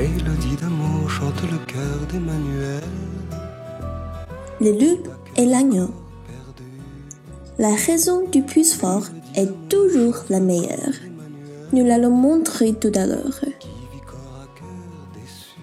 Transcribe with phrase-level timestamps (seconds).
[0.00, 1.10] Mélodie d'amour
[4.62, 4.98] le loup
[5.36, 5.90] et l'agneau.
[7.58, 10.94] La raison du plus fort est toujours la meilleure.
[11.74, 13.44] Nous l'allons montrer tout à l'heure.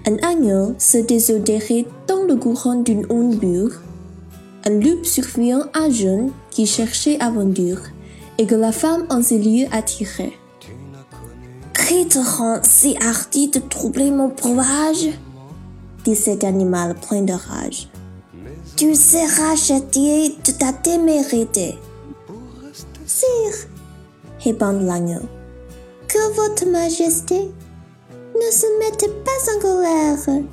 [0.05, 3.81] Un agneau se désodorait dans le courant d'une onde bure.
[4.65, 7.81] Un loup surveillant un jeune qui cherchait aventure
[8.37, 10.33] et que la femme en ces lieux attirait.
[11.89, 15.07] Rend si hardi de troubler mon breuvage
[16.03, 17.87] dit cet animal plein de rage.
[18.75, 21.77] Tu seras châtié de ta témérité.
[23.05, 23.69] Sire,
[24.43, 25.21] répond l'agneau,
[26.09, 27.49] que votre majesté
[28.35, 30.43] ne se mette pas en colère,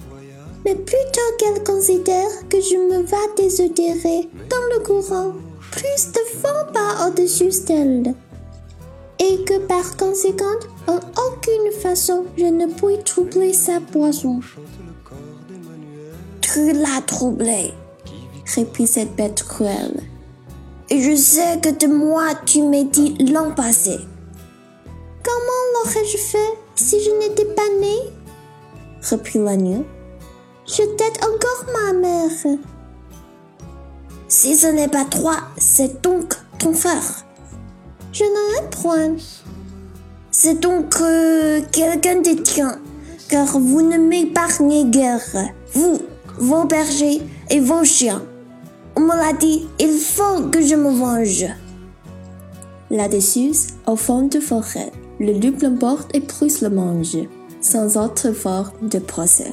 [0.65, 5.33] mais plutôt qu'elle considère que je me vas désodorer dans le courant
[5.73, 8.15] plus de vent pas au-dessus d'elle,
[9.25, 14.41] et que par conséquent, en aucune façon je ne puis troubler sa poisson.
[16.41, 17.73] Tu l'as troublé,
[18.55, 20.03] répit cette bête cruelle.
[20.91, 23.97] Et je sais que de moi tu m'as dit l'an passé.
[25.25, 27.97] Comment l'aurais-je fait si je n'étais pas né?
[29.11, 29.85] reprit l'agneau.
[30.67, 32.59] Je t'aide encore ma mère.
[34.29, 37.25] Si ce n'est pas toi, c'est donc ton frère
[38.14, 39.16] Je n'en ai point.
[40.32, 42.80] C'est donc euh, quelqu'un de tien,
[43.28, 45.22] car vous ne m'épargnez guère,
[45.74, 46.00] vous,
[46.38, 48.22] vos bergers et vos chiens.
[48.96, 51.46] On me l'a dit, il faut que je me venge.
[52.90, 53.52] Là-dessus,
[53.86, 57.18] au fond de forêt, le loup l'emporte et Prusse le mange,
[57.62, 59.52] sans autre forme de procès.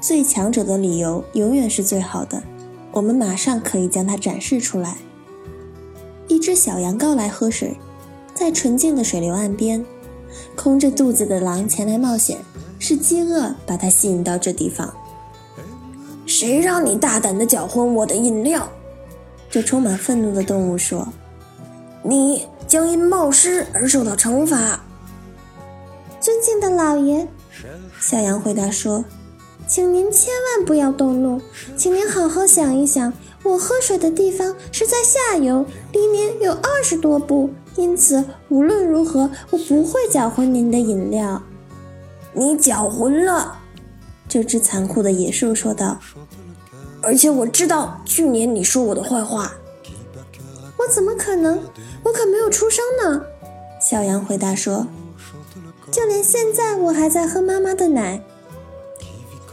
[0.00, 2.42] 最强者的理由永远是最好的，
[2.90, 4.96] 我们马上可以将它展示出来。
[6.47, 7.77] 只小羊羔来喝水，
[8.33, 9.85] 在纯净的水流岸边，
[10.55, 12.37] 空着肚子的狼前来冒险，
[12.79, 14.93] 是饥饿把它吸引到这地方。
[16.25, 18.71] 谁让你大胆的搅浑我的饮料？
[19.49, 21.09] 这充满愤怒的动物说
[22.01, 24.79] ：“你将因冒失而受到惩罚。”
[26.21, 27.27] 尊敬的老爷，
[27.99, 29.03] 小羊回答说
[29.67, 31.41] ：“请您千万不要动怒，
[31.75, 33.11] 请您好好想一想，
[33.47, 41.41] 我喝水的地方是在下游，离您有二十多步，因此无论如何，我不会搅浑您的饮料。”
[42.33, 43.59] 你搅浑了。
[44.29, 45.97] 这只残酷的野兽说道
[47.01, 49.53] ：“而且我知道去年你说我的坏话。”
[50.77, 51.59] 我怎么可能？
[52.03, 53.23] 我可没有出生呢。
[53.79, 54.85] 小羊回答说
[55.89, 58.21] ：“就连现在我还在喝妈妈的奶。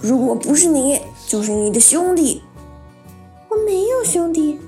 [0.01, 2.43] 如果不是你，就是你的兄弟。
[4.05, 4.59] 兄弟。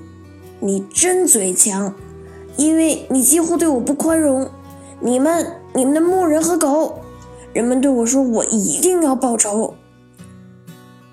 [0.59, 1.93] 你真嘴强，
[2.57, 4.49] 因为你几乎对我不宽容。
[4.99, 6.99] 你们，你们的牧人和狗，
[7.53, 9.75] 人们对我说，我一定要报仇。”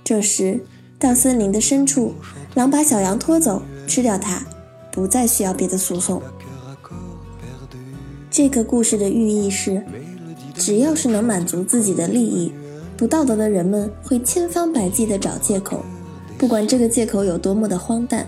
[0.02, 0.64] 这时，
[0.98, 2.14] 到森林的深处，
[2.54, 4.42] 狼把小羊拖走，吃掉它，
[4.90, 6.22] 不再需要别的诉讼。
[8.30, 9.84] 这个故事的寓意是：
[10.54, 12.50] 只要是能满足自己的利益，
[12.96, 15.84] 不道德的人们会千方百计地找借口，
[16.44, 18.26] 不管这个借口有多么的荒诞。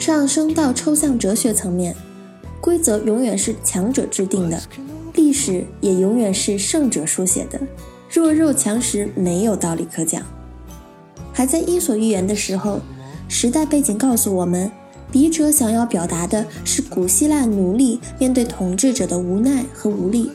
[0.00, 1.94] 上升到抽象哲学层面，
[2.60, 4.60] 规则永远是强者制定的，
[5.14, 7.60] 历史也永远是胜者书写的。
[8.10, 10.20] 弱肉强食，没有道理可讲。
[11.32, 12.80] 还在《伊索寓言》的时候，
[13.28, 14.68] 时代背景告诉我们，
[15.12, 20.32] 笔者想要表达的是古希腊奴隶面对统治者的无奈和无力。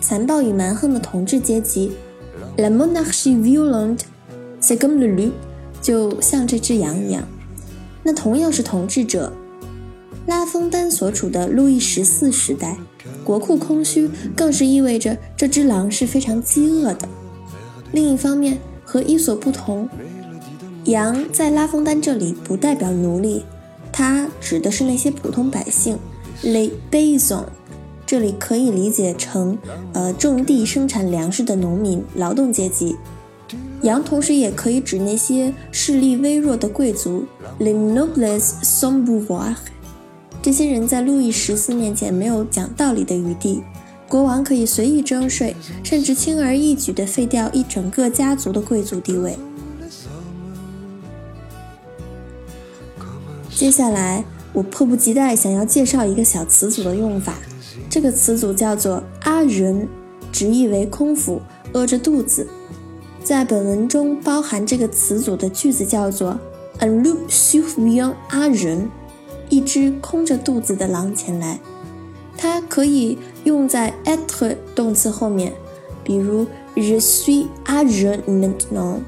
[0.00, 1.92] 残暴与蛮横的统治阶级
[2.56, 5.30] ，la monarchie violente，c'est comme le loup，
[5.86, 7.22] 就像这只羊一样。
[8.02, 9.32] 那同样是统治者，
[10.26, 12.76] 拉封丹所处的路易十四时代，
[13.22, 17.08] 国库空虚，更是意味着这只狼是非常饥饿的。
[17.92, 19.88] 另一方面，和伊索不同，
[20.86, 23.44] 羊在拉封丹这里不代表奴隶，
[23.92, 25.96] 它指的是那些普通百姓
[26.42, 27.44] ，les paysans。
[28.04, 29.56] 这里可以理解成，
[29.92, 32.96] 呃，种地生产粮食的农民、劳动阶级。
[33.82, 37.24] 羊同时也可以指那些势力微弱的贵族
[37.60, 39.54] ，les nobles sans pouvoir。
[40.42, 43.62] 这些人在路易十四面前没有讲道理的余地。
[44.08, 49.36] 国王可以随意征税，甚至轻而易举地废掉一整个家族的贵族地位。
[53.52, 57.34] 接下来，我迫不及待想要介绍一个小词组的用法。
[57.90, 59.88] 这个词组叫做“阿人”，
[60.30, 61.40] 直译为空腹、
[61.72, 62.46] 饿着肚子。
[63.26, 66.38] 在本文中包含这个词组的句子叫做
[66.78, 68.86] “un loup survient à jeun”，
[69.48, 71.58] 一只空着肚子的狼前来。
[72.36, 75.52] 它可以用在 être 动词后面，
[76.04, 76.46] 比如
[76.76, 78.98] Je suis à jeun maintenant。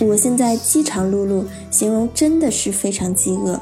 [0.00, 3.60] 我现在饥肠辘辘，形容真的是非常饥饿。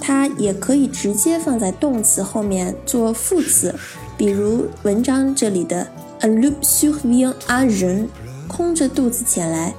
[0.00, 3.72] 它也可以直接放在动词后面做副词，
[4.16, 5.86] 比如文章这里的
[6.22, 8.08] le survient à jeun，
[8.54, 9.74] 空着肚子前来。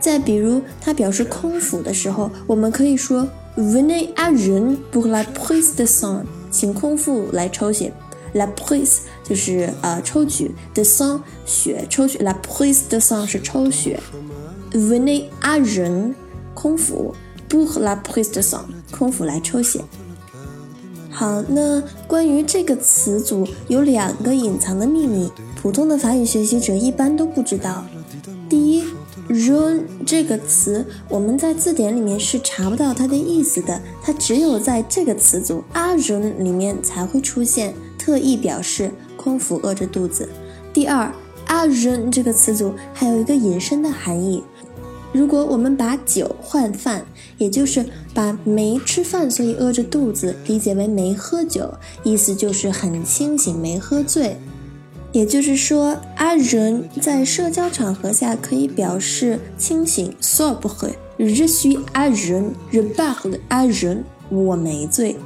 [0.00, 3.26] 再比如它表示空腹的时候，我们可以说
[3.56, 7.92] venez à jeun pour la prise de sang，请空腹来抽血。
[8.34, 13.98] la prise 就是呃抽取，de sang 血抽取，la prise de sang 是抽血。
[14.72, 16.12] venez à jeun
[16.54, 17.14] 空腹
[17.48, 18.60] ，pour la prise de sang
[18.90, 19.82] 空腹来抽血。
[21.10, 27.84] 好，那关于这个词组有两个隐藏的秘密，普通的法语学习者一般都不知道。
[28.48, 28.82] 第一
[29.28, 40.28] r u n 这个词我们在字典里面是查不到它的意思的，它只有在这个词组 à jeun 里面才会出现，特意表示空腹饿着肚子。
[40.72, 41.12] 第二
[41.46, 44.42] ，à jeun 这个词组还有一个引申的含义。
[45.12, 47.04] 如果我们把酒换饭，
[47.36, 47.84] 也就是
[48.14, 54.38] 把没吃饭所以饿着肚子理解为没喝酒，意思就是很清醒，没喝醉。
[55.12, 60.92] 也就是说，阿人在社交场合下可以表示清醒，sobre。
[61.18, 65.16] Je suis à jeun，je parle à jeun，我没醉。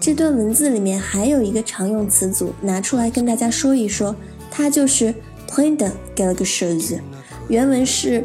[0.00, 4.14] 这段文字里面还有一个常用词组，拿出来跟大家说一说，
[4.50, 5.12] 它就是
[5.48, 7.00] plein de quelque chose。
[7.48, 8.24] 原文是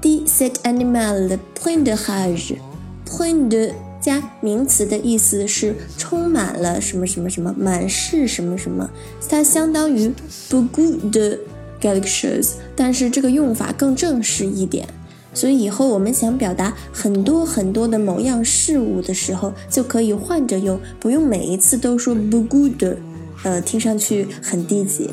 [0.00, 8.88] ：de cet animal plein de rage，plein de 加名词的意思是充满了什么什么什么，满是什么什么，
[9.28, 10.12] 它相当于
[10.48, 11.38] beaucoup de
[11.80, 14.88] quelque chose，但是这个用法更正式一点。
[15.34, 22.96] 所以以后我们想表达很多很多的某样事物的时候，就可以换着用，不用每一次都说 beaucoup de，
[23.44, 25.10] 呃，听上去很低级。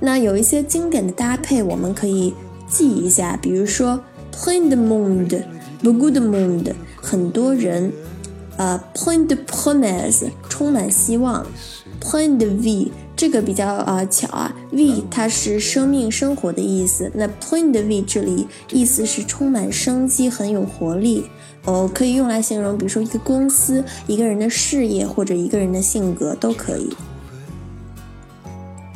[0.00, 2.34] 那有一些经典的搭配，我们可以。
[2.68, 4.00] 记一下，比如说
[4.32, 7.92] plein de monde，beaucoup de monde，很多人，
[8.56, 11.46] 呃，plein de promise，充满希望
[12.00, 21.24] ，plein de vie，这个比较啊巧啊，v 它是生命生活的意思，那 plein de vie 这里意思是充满生机，很有活力，
[21.64, 26.88] 哦，可以用来形容，比如说一个公司、一个人的事业或者一个人的性格都可以。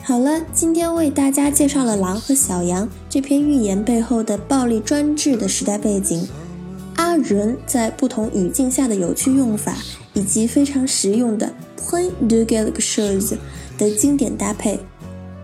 [0.02, 6.26] 好了，今天为大家介绍了《狼和小羊》这篇寓言背后的暴力专制的时代背景，
[7.10, 9.74] 它人在不同语境下的有趣用法，
[10.12, 13.36] 以及非常实用的 “plein de quelque chose”
[13.76, 14.78] 的经典搭配。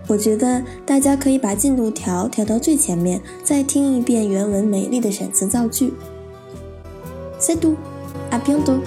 [0.07, 5.93] 我觉得大家可以把进度条调到最前面，再听一遍原文美丽的选词造句。
[7.41, 8.79] C'est tout，à bientôt。